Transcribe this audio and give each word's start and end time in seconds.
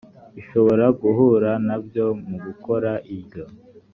ishobora 0.41 0.85
guhura 1.01 1.51
na 1.67 1.77
byo 1.85 2.07
mu 2.27 2.37
gukora 2.45 2.91
iryo 3.15 3.45